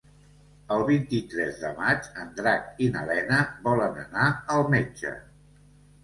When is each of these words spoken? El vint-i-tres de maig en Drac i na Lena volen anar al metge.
El 0.75 0.83
vint-i-tres 0.85 1.57
de 1.63 1.69
maig 1.81 2.07
en 2.23 2.31
Drac 2.39 2.79
i 2.85 2.87
na 2.95 3.03
Lena 3.09 3.41
volen 3.67 3.99
anar 4.05 4.31
al 4.55 4.65
metge. 4.77 5.13